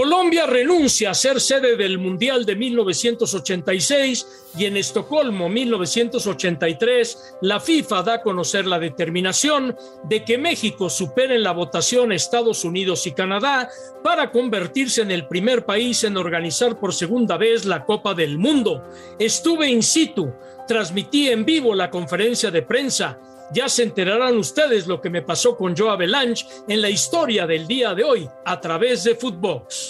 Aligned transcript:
Colombia 0.00 0.46
renuncia 0.46 1.10
a 1.10 1.14
ser 1.14 1.42
sede 1.42 1.76
del 1.76 1.98
Mundial 1.98 2.46
de 2.46 2.56
1986 2.56 4.48
y 4.56 4.64
en 4.64 4.78
Estocolmo 4.78 5.50
1983 5.50 7.34
la 7.42 7.60
FIFA 7.60 8.02
da 8.02 8.14
a 8.14 8.22
conocer 8.22 8.66
la 8.66 8.78
determinación 8.78 9.76
de 10.04 10.24
que 10.24 10.38
México 10.38 10.88
supere 10.88 11.34
en 11.34 11.42
la 11.42 11.52
votación 11.52 12.12
Estados 12.12 12.64
Unidos 12.64 13.06
y 13.06 13.12
Canadá 13.12 13.68
para 14.02 14.30
convertirse 14.30 15.02
en 15.02 15.10
el 15.10 15.28
primer 15.28 15.66
país 15.66 16.02
en 16.04 16.16
organizar 16.16 16.80
por 16.80 16.94
segunda 16.94 17.36
vez 17.36 17.66
la 17.66 17.84
Copa 17.84 18.14
del 18.14 18.38
Mundo. 18.38 18.82
Estuve 19.18 19.68
in 19.68 19.82
situ, 19.82 20.32
transmití 20.66 21.28
en 21.28 21.44
vivo 21.44 21.74
la 21.74 21.90
conferencia 21.90 22.50
de 22.50 22.62
prensa 22.62 23.18
ya 23.52 23.68
se 23.68 23.82
enterarán 23.82 24.36
ustedes 24.38 24.86
lo 24.86 25.00
que 25.00 25.10
me 25.10 25.22
pasó 25.22 25.56
con 25.56 25.76
Joe 25.76 25.90
Avalanche 25.90 26.46
en 26.68 26.80
la 26.80 26.88
historia 26.88 27.46
del 27.46 27.66
día 27.66 27.94
de 27.94 28.04
hoy 28.04 28.28
a 28.44 28.60
través 28.60 29.04
de 29.04 29.16
Footbox. 29.16 29.89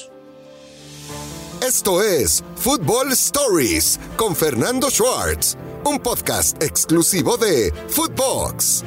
Esto 1.70 2.02
es 2.02 2.42
Football 2.56 3.12
Stories 3.12 4.00
con 4.16 4.34
Fernando 4.34 4.90
Schwartz, 4.90 5.56
un 5.84 6.00
podcast 6.00 6.60
exclusivo 6.60 7.36
de 7.36 7.72
Footbox. 7.86 8.84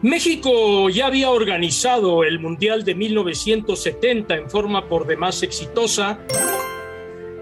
México 0.00 0.88
ya 0.88 1.06
había 1.06 1.30
organizado 1.30 2.22
el 2.22 2.38
Mundial 2.38 2.84
de 2.84 2.94
1970 2.94 4.36
en 4.36 4.48
forma 4.48 4.88
por 4.88 5.04
demás 5.04 5.42
exitosa. 5.42 6.20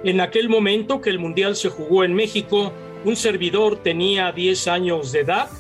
En 0.03 0.23
aquel 0.23 0.49
momento 0.49 1.03
que 1.03 1.11
el 1.11 1.19
Mundial 1.19 1.55
se 1.55 1.69
jugó 1.69 2.03
en 2.03 2.15
México, 2.15 2.73
un 3.05 3.17
servidor 3.17 3.83
tenía 3.83 4.33
10 4.33 4.69
años 4.69 5.13
de 5.13 5.21
edad 5.21 5.51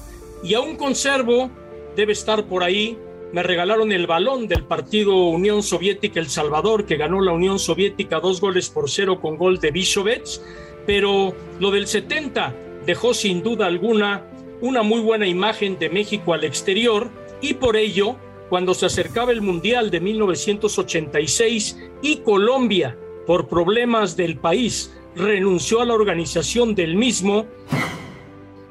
y 0.42 0.54
aún 0.54 0.76
conservo, 0.76 1.50
debe 1.94 2.14
estar 2.14 2.46
por 2.46 2.64
ahí, 2.64 2.98
me 3.32 3.42
regalaron 3.42 3.92
el 3.92 4.06
balón 4.06 4.48
del 4.48 4.64
partido 4.64 5.16
Unión 5.28 5.62
Soviética 5.62 6.20
El 6.20 6.28
Salvador, 6.28 6.86
que 6.86 6.96
ganó 6.96 7.20
la 7.20 7.32
Unión 7.32 7.58
Soviética 7.58 8.20
dos 8.20 8.40
goles 8.40 8.70
por 8.70 8.88
cero 8.88 9.20
con 9.20 9.36
gol 9.36 9.58
de 9.58 9.70
Bishovets, 9.70 10.42
pero 10.86 11.34
lo 11.58 11.70
del 11.70 11.86
70 11.86 12.54
dejó 12.86 13.14
sin 13.14 13.42
duda 13.42 13.66
alguna 13.66 14.24
una 14.60 14.82
muy 14.82 15.00
buena 15.00 15.26
imagen 15.26 15.78
de 15.78 15.90
México 15.90 16.32
al 16.32 16.44
exterior 16.44 17.10
y 17.40 17.54
por 17.54 17.76
ello, 17.76 18.16
cuando 18.48 18.74
se 18.74 18.86
acercaba 18.86 19.32
el 19.32 19.42
Mundial 19.42 19.90
de 19.90 20.00
1986 20.00 21.78
y 22.02 22.18
Colombia, 22.18 22.96
por 23.26 23.48
problemas 23.48 24.16
del 24.16 24.38
país, 24.38 24.96
renunció 25.16 25.80
a 25.80 25.84
la 25.84 25.94
organización 25.94 26.74
del 26.74 26.94
mismo, 26.94 27.46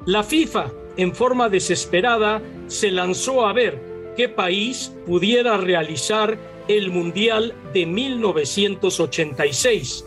la 0.05 0.23
FIFA 0.23 0.71
en 0.97 1.13
forma 1.13 1.49
desesperada, 1.49 2.41
se 2.67 2.89
lanzó 2.89 3.45
a 3.45 3.53
ver 3.53 3.94
qué 4.15 4.29
país 4.29 4.93
pudiera 5.05 5.57
realizar 5.57 6.37
el 6.67 6.89
Mundial 6.89 7.53
de 7.73 7.85
1986. 7.85 10.05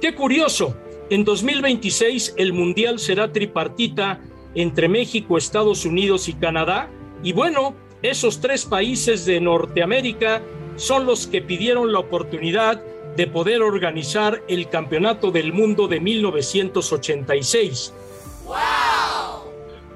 Qué 0.00 0.14
curioso, 0.14 0.74
en 1.10 1.24
2026 1.24 2.34
el 2.36 2.52
Mundial 2.52 2.98
será 2.98 3.32
tripartita 3.32 4.20
entre 4.54 4.88
México, 4.88 5.38
Estados 5.38 5.84
Unidos 5.84 6.28
y 6.28 6.34
Canadá. 6.34 6.90
Y 7.22 7.32
bueno, 7.32 7.74
esos 8.02 8.40
tres 8.40 8.64
países 8.64 9.24
de 9.26 9.40
Norteamérica 9.40 10.42
son 10.76 11.06
los 11.06 11.26
que 11.26 11.42
pidieron 11.42 11.92
la 11.92 11.98
oportunidad 12.00 12.82
de 13.16 13.26
poder 13.26 13.62
organizar 13.62 14.42
el 14.48 14.68
Campeonato 14.68 15.30
del 15.30 15.52
Mundo 15.52 15.88
de 15.88 16.00
1986 16.00 17.92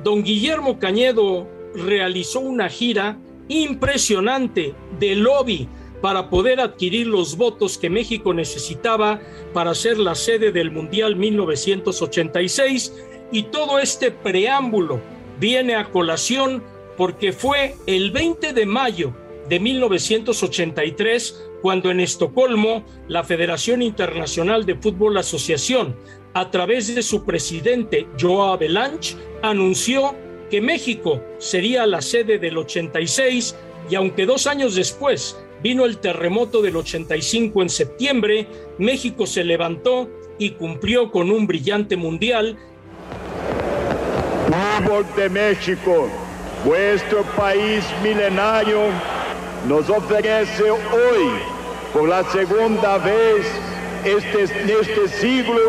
don 0.04 0.22
Guillermo 0.22 0.78
Cañedo 0.78 1.48
realizó 1.74 2.40
una 2.40 2.68
gira 2.68 3.18
impresionante 3.48 4.74
de 4.98 5.14
lobby 5.14 5.68
para 6.00 6.28
poder 6.28 6.60
adquirir 6.60 7.06
los 7.06 7.36
votos 7.36 7.78
que 7.78 7.88
México 7.88 8.34
necesitaba 8.34 9.20
para 9.52 9.74
ser 9.74 9.98
la 9.98 10.14
sede 10.14 10.52
del 10.52 10.70
Mundial 10.70 11.16
1986 11.16 12.92
y 13.32 13.44
todo 13.44 13.78
este 13.78 14.10
preámbulo 14.10 15.00
viene 15.40 15.74
a 15.74 15.90
colación 15.90 16.62
porque 16.96 17.32
fue 17.32 17.74
el 17.86 18.10
20 18.10 18.52
de 18.52 18.66
mayo 18.66 19.14
de 19.48 19.60
1983 19.60 21.50
cuando 21.62 21.90
en 21.90 22.00
Estocolmo 22.00 22.84
la 23.08 23.24
Federación 23.24 23.82
Internacional 23.82 24.66
de 24.66 24.74
Fútbol 24.74 25.16
Asociación 25.16 25.96
a 26.34 26.50
través 26.50 26.94
de 26.94 27.02
su 27.02 27.24
presidente 27.24 28.06
Joao 28.20 28.52
Avalanche, 28.52 29.16
anunció 29.42 30.14
que 30.50 30.60
México 30.60 31.20
sería 31.38 31.86
la 31.86 32.02
sede 32.02 32.38
del 32.38 32.58
86 32.58 33.56
y 33.90 33.94
aunque 33.94 34.26
dos 34.26 34.46
años 34.46 34.74
después 34.74 35.36
vino 35.62 35.84
el 35.84 35.98
terremoto 35.98 36.60
del 36.62 36.76
85 36.76 37.62
en 37.62 37.68
septiembre, 37.68 38.46
México 38.78 39.26
se 39.26 39.44
levantó 39.44 40.08
y 40.38 40.50
cumplió 40.50 41.10
con 41.10 41.30
un 41.30 41.46
brillante 41.46 41.96
mundial. 41.96 42.58
Fútbol 44.78 45.06
de 45.16 45.28
México, 45.28 46.08
vuestro 46.64 47.22
país 47.36 47.84
milenario, 48.02 48.88
nos 49.66 49.88
ofrece 49.88 50.70
hoy, 50.70 51.30
por 51.92 52.08
la 52.08 52.24
segunda 52.30 52.98
vez 52.98 53.46
este, 54.04 54.44
este 54.44 55.08
siglo, 55.08 55.60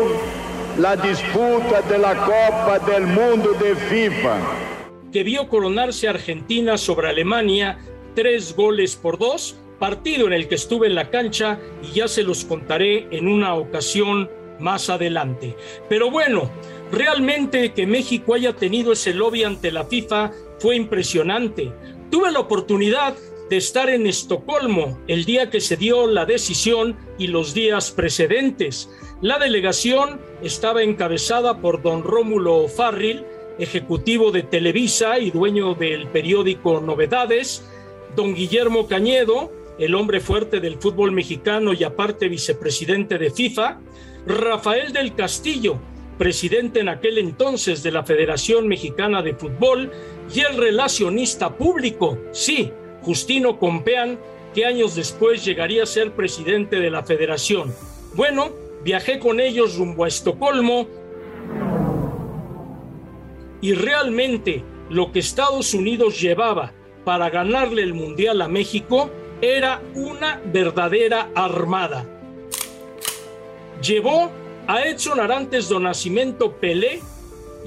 la 0.78 0.96
disputa 0.96 1.80
de 1.88 1.98
la 1.98 2.14
Copa 2.16 2.78
del 2.86 3.06
Mundo 3.06 3.52
de 3.54 3.74
FIFA. 3.74 4.65
Que 5.12 5.22
vio 5.22 5.48
coronarse 5.48 6.08
Argentina 6.08 6.78
sobre 6.78 7.08
Alemania 7.08 7.78
tres 8.14 8.56
goles 8.56 8.96
por 8.96 9.18
dos, 9.18 9.56
partido 9.78 10.26
en 10.26 10.32
el 10.32 10.48
que 10.48 10.54
estuve 10.54 10.86
en 10.86 10.94
la 10.94 11.10
cancha 11.10 11.60
y 11.82 11.94
ya 11.94 12.08
se 12.08 12.22
los 12.22 12.44
contaré 12.44 13.06
en 13.10 13.28
una 13.28 13.54
ocasión 13.54 14.30
más 14.58 14.88
adelante. 14.88 15.54
Pero 15.88 16.10
bueno, 16.10 16.50
realmente 16.90 17.72
que 17.72 17.86
México 17.86 18.34
haya 18.34 18.54
tenido 18.54 18.92
ese 18.92 19.12
lobby 19.12 19.44
ante 19.44 19.70
la 19.70 19.84
FIFA 19.84 20.32
fue 20.58 20.76
impresionante. 20.76 21.72
Tuve 22.10 22.32
la 22.32 22.40
oportunidad 22.40 23.14
de 23.50 23.56
estar 23.58 23.88
en 23.90 24.06
Estocolmo 24.06 24.98
el 25.06 25.24
día 25.24 25.50
que 25.50 25.60
se 25.60 25.76
dio 25.76 26.06
la 26.06 26.24
decisión 26.24 26.96
y 27.18 27.28
los 27.28 27.54
días 27.54 27.90
precedentes. 27.90 28.90
La 29.20 29.38
delegación 29.38 30.20
estaba 30.42 30.82
encabezada 30.82 31.60
por 31.60 31.82
don 31.82 32.02
Rómulo 32.02 32.66
Farril, 32.68 33.24
ejecutivo 33.58 34.30
de 34.30 34.42
Televisa 34.42 35.18
y 35.18 35.30
dueño 35.30 35.74
del 35.74 36.08
periódico 36.08 36.80
Novedades, 36.80 37.66
don 38.14 38.34
Guillermo 38.34 38.86
Cañedo, 38.86 39.52
el 39.78 39.94
hombre 39.94 40.20
fuerte 40.20 40.60
del 40.60 40.76
fútbol 40.76 41.12
mexicano 41.12 41.72
y 41.72 41.84
aparte 41.84 42.28
vicepresidente 42.28 43.18
de 43.18 43.30
FIFA, 43.30 43.80
Rafael 44.26 44.92
del 44.92 45.14
Castillo, 45.14 45.78
presidente 46.18 46.80
en 46.80 46.88
aquel 46.88 47.18
entonces 47.18 47.82
de 47.82 47.92
la 47.92 48.04
Federación 48.04 48.68
Mexicana 48.68 49.22
de 49.22 49.34
Fútbol, 49.34 49.90
y 50.34 50.40
el 50.40 50.56
relacionista 50.56 51.56
público, 51.56 52.18
sí, 52.32 52.72
Justino 53.02 53.58
Compeán, 53.58 54.18
que 54.54 54.64
años 54.64 54.94
después 54.94 55.44
llegaría 55.44 55.82
a 55.82 55.86
ser 55.86 56.12
presidente 56.12 56.80
de 56.80 56.90
la 56.90 57.02
federación. 57.02 57.72
Bueno, 58.14 58.50
viajé 58.82 59.18
con 59.18 59.38
ellos 59.38 59.76
rumbo 59.76 60.04
a 60.04 60.08
Estocolmo 60.08 60.88
y 63.60 63.72
realmente 63.74 64.64
lo 64.90 65.12
que 65.12 65.18
Estados 65.18 65.74
Unidos 65.74 66.20
llevaba 66.20 66.72
para 67.04 67.30
ganarle 67.30 67.82
el 67.82 67.94
Mundial 67.94 68.42
a 68.42 68.48
México 68.48 69.10
era 69.40 69.82
una 69.94 70.40
verdadera 70.44 71.30
armada. 71.34 72.04
Llevó 73.82 74.30
a 74.66 74.82
Edson 74.82 75.20
Arantes 75.20 75.68
do 75.68 75.78
Nascimento 75.78 76.52
Pelé 76.52 77.00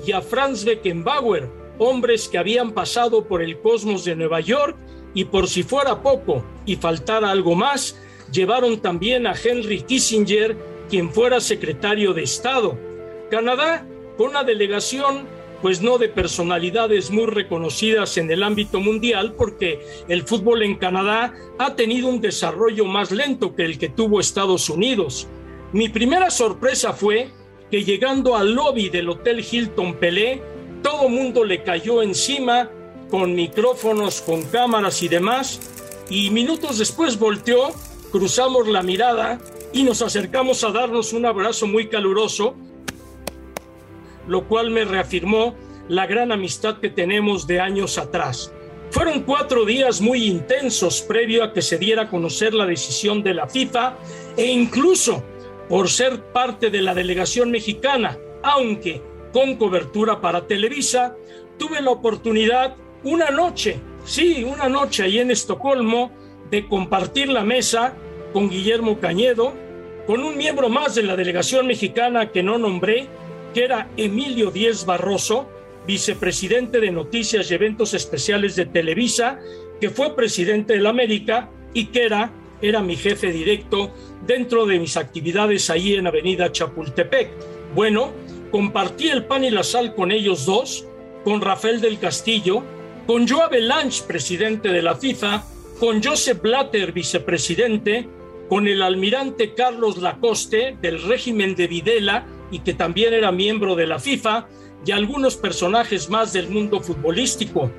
y 0.05 0.11
a 0.11 0.21
Franz 0.21 0.65
Beckenbauer, 0.65 1.47
hombres 1.77 2.27
que 2.27 2.37
habían 2.37 2.71
pasado 2.71 3.25
por 3.25 3.41
el 3.41 3.59
cosmos 3.59 4.03
de 4.03 4.15
Nueva 4.15 4.39
York 4.41 4.75
y 5.13 5.25
por 5.25 5.47
si 5.47 5.63
fuera 5.63 6.01
poco 6.01 6.43
y 6.65 6.75
faltara 6.75 7.31
algo 7.31 7.55
más, 7.55 7.97
llevaron 8.31 8.79
también 8.79 9.27
a 9.27 9.33
Henry 9.33 9.81
Kissinger 9.81 10.57
quien 10.89 11.11
fuera 11.11 11.39
secretario 11.39 12.13
de 12.13 12.23
Estado. 12.23 12.77
Canadá, 13.29 13.85
con 14.17 14.29
una 14.29 14.43
delegación, 14.43 15.27
pues 15.61 15.81
no 15.81 15.97
de 15.97 16.09
personalidades 16.09 17.11
muy 17.11 17.25
reconocidas 17.25 18.17
en 18.17 18.31
el 18.31 18.43
ámbito 18.43 18.79
mundial, 18.79 19.33
porque 19.37 19.85
el 20.07 20.23
fútbol 20.23 20.63
en 20.63 20.75
Canadá 20.75 21.33
ha 21.57 21.75
tenido 21.75 22.07
un 22.07 22.21
desarrollo 22.21 22.85
más 22.85 23.11
lento 23.11 23.55
que 23.55 23.65
el 23.65 23.77
que 23.77 23.89
tuvo 23.89 24.19
Estados 24.19 24.69
Unidos. 24.69 25.27
Mi 25.73 25.89
primera 25.89 26.29
sorpresa 26.29 26.93
fue 26.93 27.29
que 27.69 27.83
llegando 27.83 28.35
al 28.35 28.53
lobby 28.53 28.89
del 28.89 29.09
Hotel 29.09 29.45
Hilton 29.49 29.95
Pelé, 29.95 30.41
todo 30.81 31.09
mundo 31.09 31.43
le 31.43 31.63
cayó 31.63 32.01
encima 32.01 32.69
con 33.09 33.35
micrófonos, 33.35 34.21
con 34.21 34.43
cámaras 34.43 35.03
y 35.03 35.07
demás, 35.07 35.59
y 36.09 36.29
minutos 36.31 36.79
después 36.79 37.19
volteó, 37.19 37.71
cruzamos 38.11 38.67
la 38.67 38.81
mirada 38.81 39.39
y 39.73 39.83
nos 39.83 40.01
acercamos 40.01 40.63
a 40.63 40.71
darnos 40.71 41.13
un 41.13 41.25
abrazo 41.25 41.67
muy 41.67 41.87
caluroso, 41.87 42.55
lo 44.29 44.47
cual 44.47 44.69
me 44.69 44.85
reafirmó 44.85 45.55
la 45.89 46.05
gran 46.05 46.31
amistad 46.31 46.77
que 46.79 46.89
tenemos 46.89 47.47
de 47.47 47.59
años 47.59 47.97
atrás. 47.97 48.53
Fueron 48.91 49.23
cuatro 49.23 49.65
días 49.65 50.01
muy 50.01 50.25
intensos 50.25 51.01
previo 51.01 51.43
a 51.43 51.51
que 51.51 51.61
se 51.61 51.77
diera 51.77 52.03
a 52.03 52.09
conocer 52.09 52.53
la 52.53 52.65
decisión 52.65 53.23
de 53.23 53.33
la 53.33 53.47
FIFA 53.47 53.95
e 54.37 54.45
incluso 54.45 55.23
por 55.67 55.89
ser 55.89 56.23
parte 56.31 56.69
de 56.69 56.81
la 56.81 56.93
delegación 56.93 57.51
mexicana, 57.51 58.17
aunque 58.43 59.01
con 59.33 59.57
cobertura 59.57 60.21
para 60.21 60.47
Televisa, 60.47 61.15
tuve 61.57 61.81
la 61.81 61.91
oportunidad 61.91 62.75
una 63.03 63.29
noche, 63.29 63.79
sí, 64.05 64.43
una 64.43 64.69
noche 64.69 65.03
ahí 65.03 65.19
en 65.19 65.31
Estocolmo, 65.31 66.11
de 66.49 66.67
compartir 66.67 67.29
la 67.29 67.43
mesa 67.43 67.93
con 68.33 68.49
Guillermo 68.49 68.99
Cañedo, 68.99 69.53
con 70.07 70.23
un 70.23 70.37
miembro 70.37 70.69
más 70.69 70.95
de 70.95 71.03
la 71.03 71.15
delegación 71.15 71.67
mexicana 71.67 72.31
que 72.31 72.41
no 72.41 72.57
nombré, 72.57 73.07
que 73.53 73.63
era 73.63 73.89
Emilio 73.97 74.51
Díez 74.51 74.85
Barroso, 74.85 75.49
vicepresidente 75.87 76.79
de 76.79 76.91
Noticias 76.91 77.49
y 77.49 77.53
Eventos 77.55 77.93
Especiales 77.93 78.55
de 78.55 78.65
Televisa, 78.65 79.39
que 79.79 79.89
fue 79.89 80.15
presidente 80.15 80.73
de 80.73 80.81
la 80.81 80.89
América 80.89 81.49
y 81.73 81.85
que 81.87 82.03
era, 82.03 82.31
era 82.61 82.81
mi 82.81 82.95
jefe 82.95 83.31
directo 83.31 83.91
dentro 84.25 84.65
de 84.65 84.79
mis 84.79 84.97
actividades 84.97 85.69
ahí 85.69 85.93
en 85.93 86.07
Avenida 86.07 86.51
Chapultepec. 86.51 87.31
Bueno, 87.73 88.11
compartí 88.51 89.09
el 89.09 89.25
pan 89.25 89.43
y 89.43 89.49
la 89.49 89.63
sal 89.63 89.95
con 89.95 90.11
ellos 90.11 90.45
dos, 90.45 90.85
con 91.23 91.41
Rafael 91.41 91.81
del 91.81 91.99
Castillo, 91.99 92.63
con 93.07 93.27
Joao 93.27 93.49
Belanch, 93.49 94.03
presidente 94.03 94.69
de 94.69 94.81
la 94.81 94.95
FIFA, 94.95 95.43
con 95.79 96.03
Joseph 96.03 96.41
Blatter, 96.41 96.91
vicepresidente, 96.91 98.07
con 98.49 98.67
el 98.67 98.81
almirante 98.81 99.53
Carlos 99.53 99.97
Lacoste 99.97 100.77
del 100.81 101.01
régimen 101.01 101.55
de 101.55 101.67
Videla 101.67 102.25
y 102.51 102.59
que 102.59 102.73
también 102.73 103.13
era 103.13 103.31
miembro 103.31 103.75
de 103.75 103.87
la 103.87 103.99
FIFA, 103.99 104.47
y 104.85 104.91
algunos 104.91 105.35
personajes 105.35 106.09
más 106.09 106.33
del 106.33 106.49
mundo 106.49 106.79
futbolístico. 106.79 107.69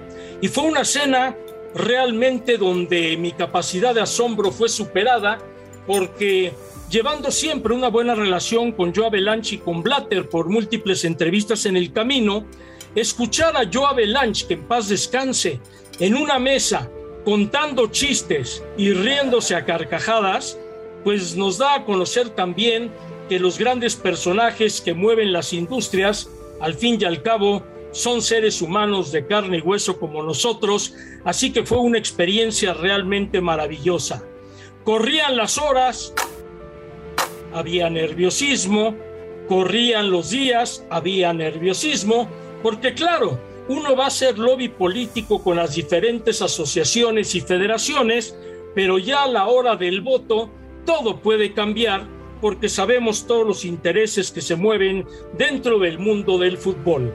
Y 0.40 0.49
fue 0.49 0.64
una 0.64 0.84
cena 0.84 1.37
realmente 1.75 2.58
donde 2.58 3.17
mi 3.17 3.32
capacidad 3.32 3.94
de 3.94 4.00
asombro 4.00 4.50
fue 4.50 4.69
superada 4.69 5.38
porque 5.87 6.52
llevando 6.90 7.31
siempre 7.31 7.75
una 7.75 7.88
buena 7.88 8.14
relación 8.14 8.72
con 8.72 8.94
Joa 8.94 9.11
Belanch 9.11 9.52
y 9.52 9.58
con 9.58 9.82
Blatter 9.82 10.28
por 10.28 10.49
múltiples 10.49 11.05
entrevistas 11.05 11.66
en 11.66 11.76
el 11.76 11.93
camino, 11.93 12.44
escuchar 12.94 13.56
a 13.56 13.69
Joa 13.73 13.94
Belanch, 13.94 14.46
que 14.46 14.55
en 14.55 14.64
paz 14.64 14.88
descanse, 14.88 15.61
en 16.00 16.16
una 16.16 16.38
mesa 16.38 16.90
contando 17.25 17.87
chistes 17.88 18.62
y 18.76 18.93
riéndose 18.93 19.55
a 19.55 19.64
carcajadas, 19.64 20.58
pues 21.05 21.37
nos 21.37 21.58
da 21.58 21.75
a 21.75 21.84
conocer 21.84 22.31
también 22.31 22.90
que 23.31 23.38
los 23.38 23.59
grandes 23.59 23.94
personajes 23.94 24.81
que 24.81 24.93
mueven 24.93 25.32
las 25.32 25.53
industrias, 25.53 26.29
al 26.61 26.75
fin 26.75 26.99
y 27.00 27.05
al 27.05 27.23
cabo, 27.23 27.62
son 27.93 28.23
seres 28.23 28.61
humanos 28.61 29.12
de 29.12 29.25
carne 29.25 29.59
y 29.59 29.61
hueso 29.61 30.00
como 30.00 30.21
nosotros, 30.25 30.94
así 31.25 31.53
que 31.53 31.65
fue 31.65 31.79
una 31.79 31.97
experiencia 31.97 32.75
realmente 32.75 33.41
maravillosa. 33.41 34.25
Corrían 34.82 35.37
las 35.37 35.59
horas, 35.59 36.12
había 37.55 37.88
nerviosismo, 37.88 38.97
corrían 39.49 40.11
los 40.11 40.31
días, 40.31 40.85
había 40.91 41.33
nerviosismo, 41.33 42.29
porque 42.65 42.94
claro, 42.94 43.38
uno 43.69 43.94
va 43.94 44.06
a 44.06 44.09
hacer 44.09 44.41
lobby 44.41 44.71
político 44.71 45.41
con 45.41 45.55
las 45.55 45.76
diferentes 45.76 46.43
asociaciones 46.43 47.37
y 47.37 47.43
federaciones, 47.43 48.37
pero 48.75 48.99
ya 48.99 49.23
a 49.23 49.29
la 49.29 49.47
hora 49.47 49.76
del 49.76 50.00
voto 50.00 50.50
todo 50.85 51.21
puede 51.21 51.55
cambiar 51.55 52.19
porque 52.40 52.69
sabemos 52.69 53.26
todos 53.26 53.46
los 53.46 53.64
intereses 53.64 54.31
que 54.31 54.40
se 54.40 54.56
mueven 54.56 55.06
dentro 55.37 55.78
del 55.78 55.98
mundo 55.98 56.38
del 56.38 56.56
fútbol. 56.56 57.12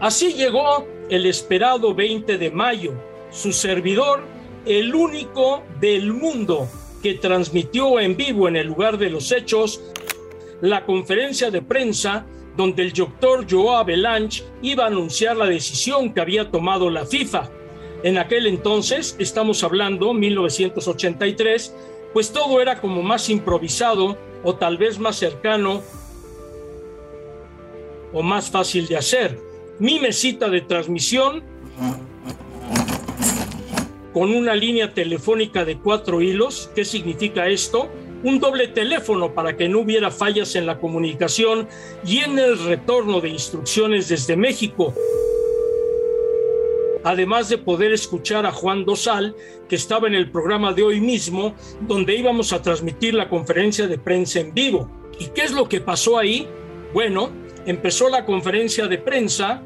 Así 0.00 0.32
llegó 0.32 0.86
el 1.10 1.26
esperado 1.26 1.94
20 1.94 2.38
de 2.38 2.50
mayo, 2.50 2.92
su 3.30 3.52
servidor, 3.52 4.22
el 4.64 4.94
único 4.94 5.62
del 5.80 6.12
mundo 6.12 6.68
que 7.02 7.14
transmitió 7.14 8.00
en 8.00 8.16
vivo 8.16 8.48
en 8.48 8.56
el 8.56 8.66
lugar 8.68 8.98
de 8.98 9.10
los 9.10 9.32
hechos 9.32 9.82
la 10.60 10.84
conferencia 10.84 11.50
de 11.50 11.62
prensa 11.62 12.26
donde 12.56 12.82
el 12.82 12.92
doctor 12.92 13.46
Joao 13.48 13.84
Belanch 13.84 14.42
iba 14.62 14.84
a 14.84 14.88
anunciar 14.88 15.36
la 15.36 15.46
decisión 15.46 16.12
que 16.12 16.20
había 16.20 16.50
tomado 16.50 16.90
la 16.90 17.06
FIFA. 17.06 17.48
En 18.02 18.18
aquel 18.18 18.46
entonces, 18.48 19.14
estamos 19.20 19.62
hablando 19.62 20.12
1983, 20.12 21.74
pues 22.12 22.32
todo 22.32 22.60
era 22.60 22.80
como 22.80 23.02
más 23.02 23.30
improvisado 23.30 24.18
o 24.42 24.54
tal 24.54 24.78
vez 24.78 24.98
más 24.98 25.16
cercano 25.16 25.82
o 28.12 28.22
más 28.22 28.50
fácil 28.50 28.86
de 28.86 28.96
hacer. 28.96 29.38
Mi 29.78 30.00
mesita 30.00 30.48
de 30.48 30.60
transmisión 30.62 31.42
con 34.12 34.34
una 34.34 34.54
línea 34.54 34.94
telefónica 34.94 35.64
de 35.64 35.78
cuatro 35.78 36.20
hilos. 36.20 36.70
¿Qué 36.74 36.84
significa 36.84 37.46
esto? 37.46 37.88
Un 38.24 38.40
doble 38.40 38.66
teléfono 38.66 39.32
para 39.32 39.56
que 39.56 39.68
no 39.68 39.80
hubiera 39.80 40.10
fallas 40.10 40.56
en 40.56 40.66
la 40.66 40.78
comunicación 40.80 41.68
y 42.04 42.18
en 42.18 42.38
el 42.38 42.58
retorno 42.64 43.20
de 43.20 43.28
instrucciones 43.28 44.08
desde 44.08 44.36
México. 44.36 44.92
Además 47.04 47.48
de 47.48 47.58
poder 47.58 47.92
escuchar 47.92 48.44
a 48.46 48.52
Juan 48.52 48.84
Dosal, 48.84 49.34
que 49.68 49.76
estaba 49.76 50.08
en 50.08 50.14
el 50.14 50.30
programa 50.30 50.72
de 50.72 50.82
hoy 50.82 51.00
mismo, 51.00 51.54
donde 51.82 52.16
íbamos 52.16 52.52
a 52.52 52.62
transmitir 52.62 53.14
la 53.14 53.28
conferencia 53.28 53.86
de 53.86 53.98
prensa 53.98 54.40
en 54.40 54.52
vivo. 54.52 54.90
¿Y 55.18 55.26
qué 55.26 55.42
es 55.42 55.52
lo 55.52 55.68
que 55.68 55.80
pasó 55.80 56.18
ahí? 56.18 56.48
Bueno, 56.92 57.30
empezó 57.66 58.08
la 58.08 58.24
conferencia 58.24 58.86
de 58.86 58.98
prensa, 58.98 59.62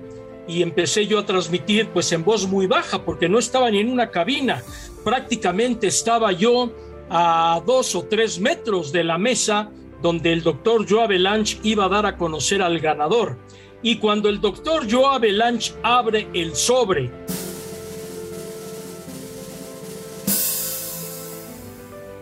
y 0.46 0.62
empecé 0.62 1.06
yo 1.06 1.20
a 1.20 1.26
transmitir 1.26 1.88
pues 1.88 2.10
en 2.12 2.24
voz 2.24 2.46
muy 2.46 2.66
baja 2.66 3.04
porque 3.04 3.28
no 3.28 3.38
estaba 3.38 3.70
ni 3.70 3.78
en 3.78 3.90
una 3.90 4.10
cabina, 4.10 4.62
prácticamente 5.04 5.86
estaba 5.86 6.32
yo 6.32 6.72
a 7.10 7.62
dos 7.66 7.94
o 7.94 8.04
tres 8.04 8.40
metros 8.40 8.92
de 8.92 9.04
la 9.04 9.18
mesa 9.18 9.70
donde 10.00 10.32
el 10.32 10.42
doctor 10.42 10.84
Joa 10.88 11.06
Belanch 11.06 11.60
iba 11.62 11.84
a 11.84 11.88
dar 11.88 12.06
a 12.06 12.16
conocer 12.16 12.60
al 12.60 12.80
ganador. 12.80 13.38
Y 13.82 13.96
cuando 13.96 14.28
el 14.28 14.40
doctor 14.40 14.90
Joa 14.90 15.18
Belanch 15.18 15.74
abre 15.82 16.28
el 16.32 16.54
sobre, 16.54 17.10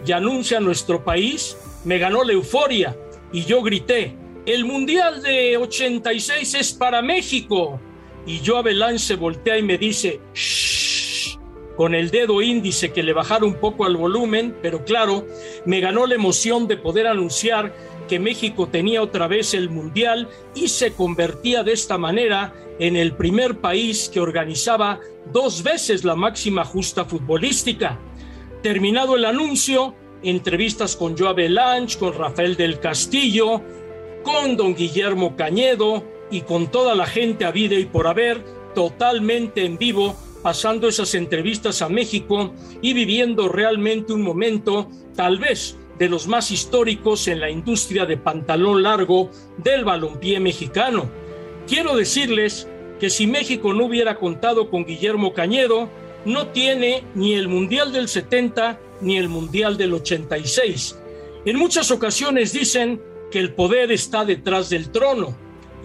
y 0.06 0.12
anuncia 0.12 0.60
nuestro 0.60 1.04
país, 1.04 1.56
me 1.84 1.98
ganó 1.98 2.24
la 2.24 2.32
euforia 2.32 2.96
y 3.32 3.44
yo 3.44 3.62
grité, 3.62 4.16
el 4.46 4.64
Mundial 4.64 5.22
de 5.22 5.56
86 5.56 6.54
es 6.54 6.72
para 6.72 7.02
México. 7.02 7.78
Y 8.26 8.40
yo 8.40 8.58
a 8.58 8.98
se 8.98 9.14
voltea 9.16 9.58
y 9.58 9.62
me 9.62 9.78
dice, 9.78 10.20
Shh", 10.34 10.89
con 11.80 11.94
el 11.94 12.10
dedo 12.10 12.42
índice 12.42 12.92
que 12.92 13.02
le 13.02 13.14
bajara 13.14 13.46
un 13.46 13.54
poco 13.54 13.86
al 13.86 13.96
volumen, 13.96 14.54
pero 14.60 14.84
claro, 14.84 15.26
me 15.64 15.80
ganó 15.80 16.06
la 16.06 16.14
emoción 16.14 16.68
de 16.68 16.76
poder 16.76 17.06
anunciar 17.06 17.74
que 18.06 18.18
México 18.18 18.68
tenía 18.68 19.00
otra 19.00 19.28
vez 19.28 19.54
el 19.54 19.70
Mundial 19.70 20.28
y 20.54 20.68
se 20.68 20.92
convertía 20.92 21.62
de 21.62 21.72
esta 21.72 21.96
manera 21.96 22.52
en 22.78 22.96
el 22.96 23.16
primer 23.16 23.60
país 23.62 24.10
que 24.12 24.20
organizaba 24.20 25.00
dos 25.32 25.62
veces 25.62 26.04
la 26.04 26.14
máxima 26.14 26.66
justa 26.66 27.06
futbolística. 27.06 27.98
Terminado 28.62 29.16
el 29.16 29.24
anuncio, 29.24 29.94
entrevistas 30.22 30.96
con 30.96 31.16
Joa 31.16 31.32
Belanch, 31.32 31.96
con 31.96 32.12
Rafael 32.12 32.56
del 32.56 32.78
Castillo, 32.78 33.62
con 34.22 34.58
don 34.58 34.74
Guillermo 34.74 35.34
Cañedo, 35.34 36.04
y 36.30 36.42
con 36.42 36.70
toda 36.70 36.94
la 36.94 37.06
gente 37.06 37.46
a 37.46 37.52
vida 37.52 37.76
y 37.76 37.86
por 37.86 38.06
haber, 38.06 38.44
totalmente 38.74 39.64
en 39.64 39.78
vivo, 39.78 40.14
pasando 40.42 40.88
esas 40.88 41.14
entrevistas 41.14 41.82
a 41.82 41.88
México 41.88 42.54
y 42.80 42.92
viviendo 42.92 43.48
realmente 43.48 44.12
un 44.12 44.22
momento, 44.22 44.88
tal 45.14 45.38
vez, 45.38 45.76
de 45.98 46.08
los 46.08 46.26
más 46.26 46.50
históricos 46.50 47.28
en 47.28 47.40
la 47.40 47.50
industria 47.50 48.06
de 48.06 48.16
pantalón 48.16 48.82
largo 48.82 49.30
del 49.58 49.84
balompié 49.84 50.40
mexicano. 50.40 51.10
Quiero 51.66 51.94
decirles 51.94 52.66
que 52.98 53.10
si 53.10 53.26
México 53.26 53.74
no 53.74 53.84
hubiera 53.84 54.16
contado 54.16 54.70
con 54.70 54.84
Guillermo 54.84 55.32
Cañedo, 55.34 55.88
no 56.24 56.48
tiene 56.48 57.04
ni 57.14 57.34
el 57.34 57.48
Mundial 57.48 57.92
del 57.92 58.08
70 58.08 58.78
ni 59.02 59.18
el 59.18 59.28
Mundial 59.28 59.76
del 59.76 59.94
86. 59.94 60.98
En 61.44 61.56
muchas 61.56 61.90
ocasiones 61.90 62.52
dicen 62.52 63.00
que 63.30 63.38
el 63.38 63.54
poder 63.54 63.92
está 63.92 64.24
detrás 64.24 64.68
del 64.68 64.90
trono 64.90 65.34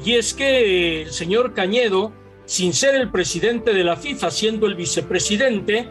y 0.03 0.13
es 0.13 0.33
que 0.33 1.03
el 1.03 1.12
señor 1.12 1.53
Cañedo, 1.53 2.12
sin 2.45 2.73
ser 2.73 2.95
el 2.95 3.11
presidente 3.11 3.73
de 3.73 3.83
la 3.83 3.95
FIFA, 3.95 4.31
siendo 4.31 4.67
el 4.67 4.75
vicepresidente, 4.75 5.87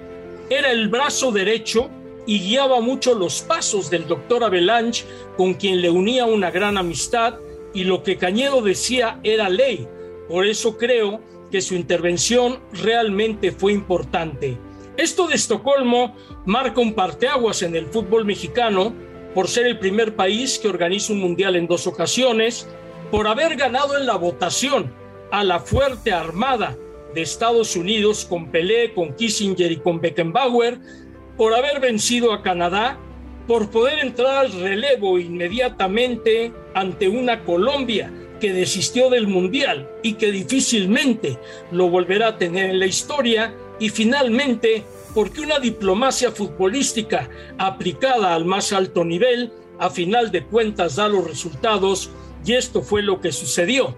era 0.51 0.71
el 0.71 0.89
brazo 0.89 1.33
derecho 1.33 1.91
y 2.27 2.39
guiaba 2.41 2.81
mucho 2.81 3.15
los 3.15 3.43
pasos 3.43 3.91
del 3.91 4.07
doctor 4.07 4.45
Avalanche, 4.45 5.05
con 5.37 5.55
quien 5.55 5.81
le 5.81 5.91
unía 5.91 6.27
una 6.27 6.51
gran 6.51 6.79
amistad, 6.79 7.35
y 7.75 7.85
lo 7.85 8.03
que 8.03 8.17
Cañedo 8.17 8.63
decía 8.63 9.19
era 9.25 9.49
ley. 9.49 9.89
Por 10.29 10.47
eso 10.47 10.79
creo 10.79 11.21
que 11.51 11.61
su 11.61 11.75
intervención 11.75 12.61
realmente 12.73 13.53
fue 13.53 13.73
importante. 13.73 14.57
Esto 14.97 15.27
de 15.27 15.35
Estocolmo 15.35 16.17
marca 16.47 16.81
un 16.81 16.95
parteaguas 16.95 17.63
en 17.63 17.75
el 17.75 17.87
fútbol 17.87 18.25
mexicano 18.25 18.95
por 19.35 19.49
ser 19.49 19.67
el 19.67 19.81
primer 19.81 20.15
país 20.15 20.59
que 20.61 20.69
organiza 20.69 21.13
un 21.13 21.21
mundial 21.21 21.57
en 21.57 21.67
dos 21.67 21.89
ocasiones, 21.89 22.69
por 23.11 23.27
haber 23.27 23.57
ganado 23.57 23.99
en 23.99 24.07
la 24.07 24.15
votación 24.15 25.04
a 25.31 25.45
la 25.45 25.61
fuerte 25.61 26.13
armada 26.13 26.77
de 27.15 27.23
Estados 27.23 27.77
Unidos 27.77 28.25
con 28.25 28.51
Pelé, 28.51 28.93
con 28.93 29.15
Kissinger 29.15 29.71
y 29.73 29.77
con 29.77 30.01
Beckenbauer, 30.01 30.79
por 31.37 31.55
haber 31.55 31.81
vencido 31.81 32.33
a 32.33 32.43
Canadá, 32.43 32.99
por 33.47 33.71
poder 33.71 33.99
entrar 34.01 34.47
al 34.47 34.53
relevo 34.53 35.19
inmediatamente 35.19 36.53
ante 36.75 37.09
una 37.09 37.45
Colombia 37.45 38.13
que 38.41 38.53
desistió 38.53 39.11
del 39.11 39.27
Mundial 39.27 39.89
y 40.03 40.15
que 40.15 40.31
difícilmente 40.31 41.39
lo 41.71 41.89
volverá 41.89 42.29
a 42.29 42.39
tener 42.39 42.71
en 42.71 42.79
la 42.79 42.87
historia, 42.87 43.55
y 43.79 43.89
finalmente 43.89 44.85
porque 45.15 45.41
una 45.41 45.59
diplomacia 45.59 46.31
futbolística 46.31 47.29
aplicada 47.59 48.35
al 48.35 48.45
más 48.45 48.73
alto 48.73 49.05
nivel, 49.05 49.53
a 49.79 49.91
final 49.91 50.31
de 50.31 50.45
cuentas 50.45 50.97
da 50.97 51.09
los 51.09 51.27
resultados, 51.27 52.11
y 52.45 52.53
esto 52.53 52.83
fue 52.83 53.03
lo 53.03 53.21
que 53.21 53.33
sucedió. 53.33 53.97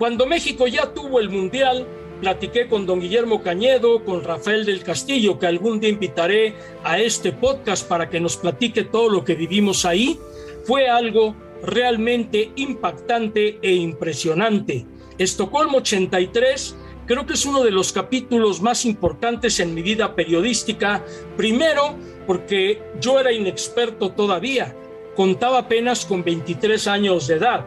Cuando 0.00 0.24
México 0.24 0.66
ya 0.66 0.94
tuvo 0.94 1.20
el 1.20 1.28
Mundial, 1.28 1.86
platiqué 2.22 2.68
con 2.68 2.86
don 2.86 3.00
Guillermo 3.00 3.42
Cañedo, 3.42 4.02
con 4.02 4.24
Rafael 4.24 4.64
del 4.64 4.82
Castillo, 4.82 5.38
que 5.38 5.46
algún 5.46 5.78
día 5.78 5.90
invitaré 5.90 6.54
a 6.82 6.98
este 6.98 7.32
podcast 7.32 7.86
para 7.86 8.08
que 8.08 8.18
nos 8.18 8.38
platique 8.38 8.84
todo 8.84 9.10
lo 9.10 9.22
que 9.26 9.34
vivimos 9.34 9.84
ahí. 9.84 10.18
Fue 10.64 10.88
algo 10.88 11.36
realmente 11.62 12.50
impactante 12.56 13.58
e 13.60 13.74
impresionante. 13.74 14.86
Estocolmo 15.18 15.76
83 15.76 16.76
creo 17.04 17.26
que 17.26 17.34
es 17.34 17.44
uno 17.44 17.62
de 17.62 17.70
los 17.70 17.92
capítulos 17.92 18.62
más 18.62 18.86
importantes 18.86 19.60
en 19.60 19.74
mi 19.74 19.82
vida 19.82 20.14
periodística. 20.14 21.04
Primero, 21.36 21.94
porque 22.26 22.82
yo 23.02 23.20
era 23.20 23.32
inexperto 23.32 24.12
todavía, 24.12 24.74
contaba 25.14 25.58
apenas 25.58 26.06
con 26.06 26.24
23 26.24 26.86
años 26.86 27.26
de 27.26 27.34
edad 27.34 27.66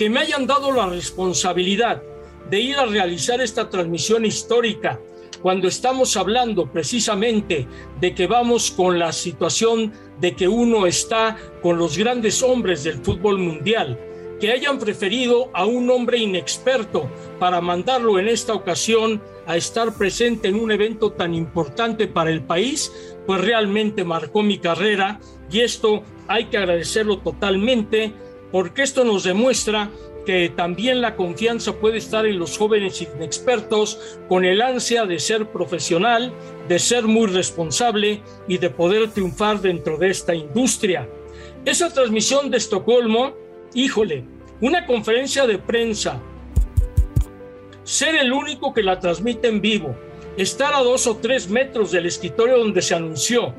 que 0.00 0.08
me 0.08 0.20
hayan 0.20 0.46
dado 0.46 0.72
la 0.72 0.86
responsabilidad 0.86 2.02
de 2.48 2.58
ir 2.58 2.78
a 2.78 2.86
realizar 2.86 3.42
esta 3.42 3.68
transmisión 3.68 4.24
histórica 4.24 4.98
cuando 5.42 5.68
estamos 5.68 6.16
hablando 6.16 6.72
precisamente 6.72 7.68
de 8.00 8.14
que 8.14 8.26
vamos 8.26 8.70
con 8.70 8.98
la 8.98 9.12
situación 9.12 9.92
de 10.18 10.34
que 10.34 10.48
uno 10.48 10.86
está 10.86 11.36
con 11.60 11.76
los 11.76 11.98
grandes 11.98 12.42
hombres 12.42 12.82
del 12.82 13.04
fútbol 13.04 13.36
mundial, 13.36 14.00
que 14.40 14.50
hayan 14.50 14.78
preferido 14.78 15.50
a 15.52 15.66
un 15.66 15.90
hombre 15.90 16.16
inexperto 16.16 17.06
para 17.38 17.60
mandarlo 17.60 18.18
en 18.18 18.28
esta 18.28 18.54
ocasión 18.54 19.20
a 19.46 19.58
estar 19.58 19.92
presente 19.98 20.48
en 20.48 20.54
un 20.54 20.70
evento 20.70 21.12
tan 21.12 21.34
importante 21.34 22.08
para 22.08 22.30
el 22.30 22.40
país, 22.40 22.90
pues 23.26 23.42
realmente 23.42 24.02
marcó 24.02 24.42
mi 24.42 24.56
carrera 24.56 25.20
y 25.52 25.60
esto 25.60 26.04
hay 26.26 26.46
que 26.46 26.56
agradecerlo 26.56 27.18
totalmente 27.18 28.14
porque 28.52 28.82
esto 28.82 29.04
nos 29.04 29.24
demuestra 29.24 29.90
que 30.26 30.50
también 30.50 31.00
la 31.00 31.16
confianza 31.16 31.72
puede 31.74 31.98
estar 31.98 32.26
en 32.26 32.38
los 32.38 32.58
jóvenes 32.58 33.00
inexpertos 33.00 34.18
con 34.28 34.44
el 34.44 34.60
ansia 34.60 35.06
de 35.06 35.18
ser 35.18 35.46
profesional, 35.46 36.32
de 36.68 36.78
ser 36.78 37.04
muy 37.04 37.26
responsable 37.28 38.22
y 38.46 38.58
de 38.58 38.70
poder 38.70 39.10
triunfar 39.10 39.60
dentro 39.60 39.96
de 39.96 40.10
esta 40.10 40.34
industria. 40.34 41.08
Esa 41.64 41.92
transmisión 41.92 42.50
de 42.50 42.58
Estocolmo, 42.58 43.32
híjole, 43.74 44.24
una 44.60 44.86
conferencia 44.86 45.46
de 45.46 45.58
prensa, 45.58 46.20
ser 47.82 48.14
el 48.14 48.32
único 48.32 48.74
que 48.74 48.82
la 48.82 49.00
transmite 49.00 49.48
en 49.48 49.60
vivo, 49.60 49.96
estar 50.36 50.74
a 50.74 50.82
dos 50.82 51.06
o 51.06 51.16
tres 51.16 51.48
metros 51.48 51.90
del 51.90 52.06
escritorio 52.06 52.58
donde 52.58 52.82
se 52.82 52.94
anunció, 52.94 53.54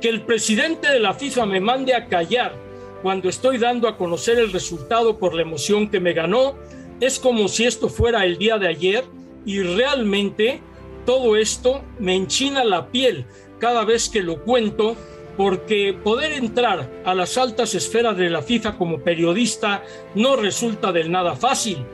que 0.00 0.08
el 0.08 0.22
presidente 0.22 0.90
de 0.90 1.00
la 1.00 1.14
FIFA 1.14 1.46
me 1.46 1.60
mande 1.60 1.94
a 1.94 2.06
callar 2.06 2.65
cuando 3.02 3.28
estoy 3.28 3.58
dando 3.58 3.88
a 3.88 3.96
conocer 3.96 4.38
el 4.38 4.52
resultado 4.52 5.18
por 5.18 5.34
la 5.34 5.42
emoción 5.42 5.90
que 5.90 6.00
me 6.00 6.12
ganó, 6.12 6.56
es 7.00 7.18
como 7.18 7.48
si 7.48 7.64
esto 7.64 7.88
fuera 7.88 8.24
el 8.24 8.38
día 8.38 8.58
de 8.58 8.68
ayer 8.68 9.04
y 9.44 9.62
realmente 9.62 10.60
todo 11.04 11.36
esto 11.36 11.82
me 11.98 12.14
enchina 12.14 12.64
la 12.64 12.88
piel 12.88 13.26
cada 13.58 13.84
vez 13.84 14.08
que 14.08 14.22
lo 14.22 14.42
cuento 14.42 14.96
porque 15.36 15.96
poder 16.02 16.32
entrar 16.32 16.90
a 17.04 17.14
las 17.14 17.36
altas 17.36 17.74
esferas 17.74 18.16
de 18.16 18.30
la 18.30 18.42
FIFA 18.42 18.78
como 18.78 19.00
periodista 19.00 19.82
no 20.14 20.36
resulta 20.36 20.92
del 20.92 21.12
nada 21.12 21.36
fácil. 21.36 21.84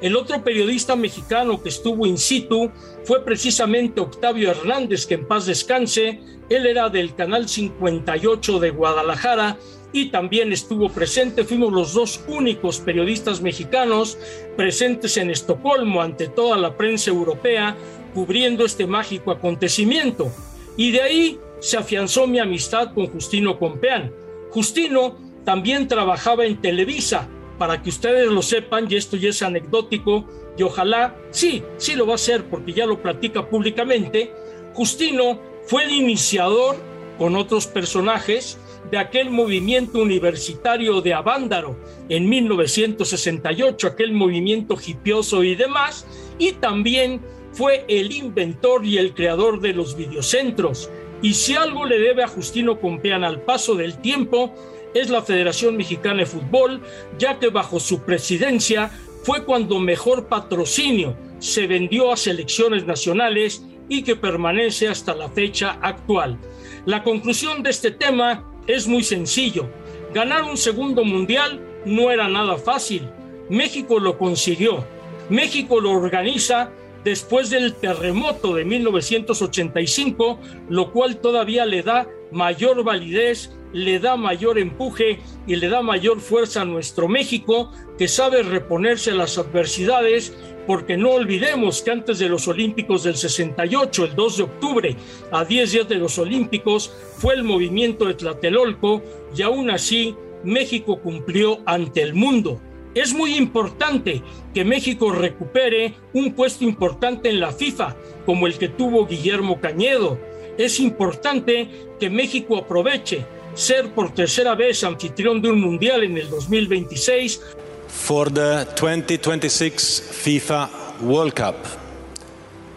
El 0.00 0.16
otro 0.16 0.42
periodista 0.42 0.96
mexicano 0.96 1.62
que 1.62 1.68
estuvo 1.68 2.06
in 2.06 2.18
situ 2.18 2.70
fue 3.04 3.24
precisamente 3.24 4.00
Octavio 4.00 4.50
Hernández, 4.50 5.06
que 5.06 5.14
en 5.14 5.26
paz 5.26 5.46
descanse. 5.46 6.20
Él 6.48 6.66
era 6.66 6.88
del 6.88 7.14
Canal 7.14 7.48
58 7.48 8.58
de 8.58 8.70
Guadalajara 8.70 9.56
y 9.92 10.06
también 10.10 10.52
estuvo 10.52 10.88
presente. 10.88 11.44
Fuimos 11.44 11.72
los 11.72 11.94
dos 11.94 12.24
únicos 12.28 12.78
periodistas 12.80 13.40
mexicanos 13.40 14.18
presentes 14.56 15.16
en 15.16 15.30
Estocolmo 15.30 16.02
ante 16.02 16.28
toda 16.28 16.56
la 16.56 16.76
prensa 16.76 17.10
europea 17.10 17.76
cubriendo 18.14 18.64
este 18.64 18.86
mágico 18.86 19.30
acontecimiento. 19.30 20.30
Y 20.76 20.90
de 20.92 21.02
ahí 21.02 21.40
se 21.60 21.76
afianzó 21.76 22.26
mi 22.26 22.38
amistad 22.38 22.92
con 22.94 23.06
Justino 23.06 23.58
Compeán. 23.58 24.12
Justino 24.50 25.16
también 25.44 25.88
trabajaba 25.88 26.44
en 26.44 26.60
Televisa, 26.60 27.28
para 27.58 27.82
que 27.82 27.90
ustedes 27.90 28.28
lo 28.28 28.42
sepan, 28.42 28.86
y 28.90 28.96
esto 28.96 29.16
ya 29.16 29.28
es 29.28 29.42
anecdótico, 29.42 30.28
y 30.56 30.62
ojalá, 30.62 31.16
sí, 31.30 31.62
sí 31.76 31.94
lo 31.94 32.06
va 32.06 32.12
a 32.12 32.14
hacer 32.16 32.44
porque 32.44 32.72
ya 32.72 32.86
lo 32.86 33.00
platica 33.00 33.48
públicamente, 33.48 34.32
Justino 34.74 35.38
fue 35.66 35.84
el 35.84 35.92
iniciador 35.92 36.76
con 37.18 37.36
otros 37.36 37.66
personajes 37.66 38.58
de 38.90 38.98
aquel 38.98 39.30
movimiento 39.30 39.98
universitario 40.00 41.00
de 41.00 41.14
Avándaro 41.14 41.76
en 42.08 42.28
1968, 42.28 43.86
aquel 43.86 44.12
movimiento 44.12 44.76
hipioso 44.84 45.42
y 45.44 45.54
demás, 45.54 46.06
y 46.38 46.52
también 46.52 47.20
fue 47.52 47.84
el 47.88 48.12
inventor 48.12 48.84
y 48.84 48.98
el 48.98 49.14
creador 49.14 49.60
de 49.60 49.72
los 49.72 49.96
videocentros. 49.96 50.90
Y 51.22 51.34
si 51.34 51.54
algo 51.54 51.86
le 51.86 51.98
debe 51.98 52.22
a 52.22 52.28
Justino 52.28 52.80
Compeán 52.80 53.24
al 53.24 53.40
paso 53.42 53.74
del 53.74 53.98
tiempo, 53.98 54.52
es 54.94 55.08
la 55.08 55.22
Federación 55.22 55.76
Mexicana 55.76 56.20
de 56.20 56.26
Fútbol, 56.26 56.80
ya 57.18 57.38
que 57.38 57.48
bajo 57.48 57.80
su 57.80 58.02
presidencia 58.02 58.90
fue 59.22 59.44
cuando 59.44 59.78
mejor 59.78 60.26
patrocinio 60.26 61.16
se 61.38 61.66
vendió 61.66 62.12
a 62.12 62.16
selecciones 62.16 62.86
nacionales 62.86 63.64
y 63.88 64.02
que 64.02 64.16
permanece 64.16 64.88
hasta 64.88 65.14
la 65.14 65.28
fecha 65.28 65.78
actual. 65.80 66.38
La 66.86 67.02
conclusión 67.02 67.62
de 67.62 67.70
este 67.70 67.90
tema 67.90 68.51
es 68.66 68.86
muy 68.86 69.02
sencillo. 69.02 69.68
Ganar 70.14 70.42
un 70.42 70.56
segundo 70.56 71.04
mundial 71.04 71.60
no 71.84 72.10
era 72.10 72.28
nada 72.28 72.56
fácil. 72.56 73.08
México 73.48 73.98
lo 73.98 74.18
consiguió. 74.18 74.84
México 75.28 75.80
lo 75.80 75.92
organiza 75.92 76.70
después 77.04 77.50
del 77.50 77.74
terremoto 77.74 78.54
de 78.54 78.64
1985, 78.64 80.38
lo 80.68 80.92
cual 80.92 81.16
todavía 81.16 81.64
le 81.66 81.82
da 81.82 82.06
mayor 82.32 82.82
validez, 82.82 83.52
le 83.72 83.98
da 83.98 84.16
mayor 84.16 84.58
empuje 84.58 85.20
y 85.46 85.56
le 85.56 85.68
da 85.68 85.82
mayor 85.82 86.20
fuerza 86.20 86.62
a 86.62 86.64
nuestro 86.64 87.08
México, 87.08 87.70
que 87.98 88.08
sabe 88.08 88.42
reponerse 88.42 89.12
a 89.12 89.14
las 89.14 89.38
adversidades 89.38 90.34
porque 90.66 90.96
no 90.96 91.10
olvidemos 91.10 91.82
que 91.82 91.90
antes 91.90 92.18
de 92.18 92.28
los 92.28 92.46
Olímpicos 92.48 93.02
del 93.02 93.16
68, 93.16 94.04
el 94.04 94.14
2 94.14 94.36
de 94.36 94.42
octubre, 94.42 94.96
a 95.30 95.44
10 95.44 95.72
días 95.72 95.88
de 95.88 95.96
los 95.96 96.18
Olímpicos, 96.18 96.92
fue 97.18 97.34
el 97.34 97.42
movimiento 97.42 98.06
de 98.06 98.14
Tlatelolco 98.14 99.02
y 99.36 99.42
aún 99.42 99.70
así 99.70 100.14
México 100.44 101.00
cumplió 101.00 101.60
ante 101.66 102.02
el 102.02 102.14
mundo. 102.14 102.60
Es 102.94 103.14
muy 103.14 103.36
importante 103.36 104.22
que 104.54 104.64
México 104.64 105.12
recupere 105.12 105.94
un 106.12 106.34
puesto 106.34 106.64
importante 106.64 107.30
en 107.30 107.40
la 107.40 107.50
FIFA, 107.50 107.96
como 108.26 108.46
el 108.46 108.58
que 108.58 108.68
tuvo 108.68 109.06
Guillermo 109.06 109.60
Cañedo. 109.60 110.18
Es 110.58 110.78
importante 110.80 111.68
que 111.98 112.10
México 112.10 112.56
aproveche 112.56 113.24
ser 113.54 113.92
por 113.92 114.12
tercera 114.14 114.54
vez 114.54 114.82
anfitrión 114.84 115.40
de 115.40 115.50
un 115.50 115.60
mundial 115.60 116.04
en 116.04 116.16
el 116.16 116.28
2026 116.30 117.40
for 117.88 118.30
the 118.30 118.64
2026 118.74 120.00
FIFA 120.00 120.68
World 121.02 121.34
Cup. 121.34 121.56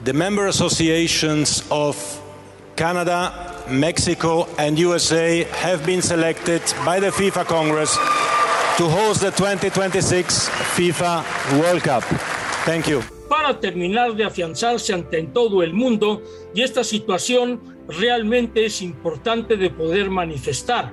The 0.04 0.14
member 0.14 0.48
associations 0.48 1.64
of 1.70 1.96
Canada, 2.76 3.64
Mexico, 3.70 4.48
and 4.58 4.78
USA 4.78 5.44
have 5.46 5.86
been 5.86 6.02
selected 6.02 6.62
by 6.86 7.00
the 7.00 7.12
FIFA 7.12 7.46
Congress 7.46 7.98
to 8.78 8.90
host 8.90 9.22
the 9.22 9.32
2026 9.32 10.50
FIFA 10.76 11.24
World 11.60 11.82
Cup. 11.82 12.04
Thank 12.66 12.88
you. 12.88 13.15
Terminar 13.54 14.16
de 14.16 14.24
afianzarse 14.24 14.92
ante 14.94 15.22
todo 15.24 15.62
el 15.62 15.74
mundo, 15.74 16.22
y 16.54 16.62
esta 16.62 16.84
situación 16.84 17.62
realmente 17.88 18.66
es 18.66 18.82
importante 18.82 19.56
de 19.56 19.70
poder 19.70 20.10
manifestar. 20.10 20.92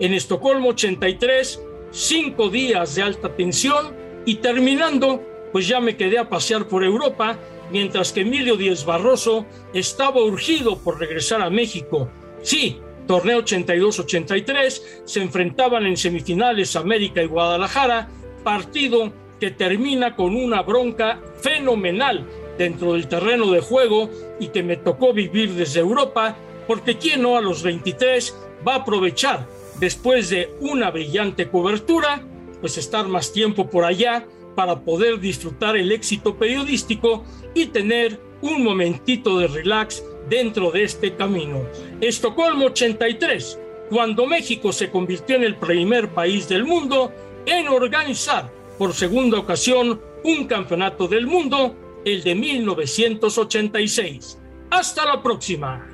En 0.00 0.12
Estocolmo 0.12 0.70
83, 0.70 1.62
cinco 1.92 2.48
días 2.48 2.96
de 2.96 3.02
alta 3.02 3.34
tensión 3.36 3.94
y 4.26 4.36
terminando, 4.36 5.22
pues 5.52 5.68
ya 5.68 5.80
me 5.80 5.96
quedé 5.96 6.18
a 6.18 6.28
pasear 6.28 6.66
por 6.66 6.82
Europa, 6.82 7.38
mientras 7.70 8.12
que 8.12 8.22
Emilio 8.22 8.56
Díez 8.56 8.84
Barroso 8.84 9.46
estaba 9.72 10.22
urgido 10.22 10.78
por 10.78 10.98
regresar 10.98 11.40
a 11.40 11.50
México. 11.50 12.08
Sí, 12.42 12.80
torneo 13.06 13.44
82-83, 13.44 14.82
se 15.04 15.22
enfrentaban 15.22 15.86
en 15.86 15.96
semifinales 15.96 16.74
América 16.74 17.22
y 17.22 17.26
Guadalajara, 17.26 18.08
partido 18.42 19.12
que 19.42 19.50
termina 19.50 20.14
con 20.14 20.36
una 20.36 20.62
bronca 20.62 21.20
fenomenal 21.40 22.24
dentro 22.56 22.92
del 22.92 23.08
terreno 23.08 23.50
de 23.50 23.60
juego 23.60 24.08
y 24.38 24.46
que 24.50 24.62
me 24.62 24.76
tocó 24.76 25.12
vivir 25.12 25.54
desde 25.54 25.80
Europa, 25.80 26.36
porque 26.68 26.96
quién 26.96 27.22
no 27.22 27.36
a 27.36 27.40
los 27.40 27.64
23 27.64 28.36
va 28.64 28.74
a 28.74 28.78
aprovechar 28.82 29.48
después 29.80 30.30
de 30.30 30.54
una 30.60 30.92
brillante 30.92 31.48
cobertura, 31.48 32.22
pues 32.60 32.78
estar 32.78 33.08
más 33.08 33.32
tiempo 33.32 33.68
por 33.68 33.84
allá 33.84 34.28
para 34.54 34.78
poder 34.78 35.18
disfrutar 35.18 35.76
el 35.76 35.90
éxito 35.90 36.36
periodístico 36.36 37.24
y 37.52 37.66
tener 37.66 38.20
un 38.42 38.62
momentito 38.62 39.40
de 39.40 39.48
relax 39.48 40.04
dentro 40.28 40.70
de 40.70 40.84
este 40.84 41.16
camino. 41.16 41.62
Estocolmo 42.00 42.66
83, 42.66 43.58
cuando 43.90 44.24
México 44.24 44.72
se 44.72 44.88
convirtió 44.88 45.34
en 45.34 45.42
el 45.42 45.56
primer 45.56 46.10
país 46.10 46.48
del 46.48 46.62
mundo 46.62 47.10
en 47.44 47.66
organizar 47.66 48.61
por 48.82 48.94
segunda 48.94 49.38
ocasión 49.38 50.02
un 50.24 50.48
campeonato 50.48 51.06
del 51.06 51.24
mundo, 51.24 52.02
el 52.04 52.24
de 52.24 52.34
1986. 52.34 54.38
Hasta 54.72 55.06
la 55.06 55.22
próxima. 55.22 55.86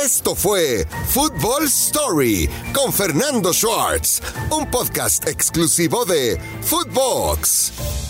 Esto 0.00 0.36
fue 0.36 0.86
Football 1.08 1.64
Story 1.64 2.48
con 2.72 2.92
Fernando 2.92 3.52
Schwartz, 3.52 4.22
un 4.52 4.70
podcast 4.70 5.26
exclusivo 5.26 6.04
de 6.04 6.40
Footbox. 6.62 8.09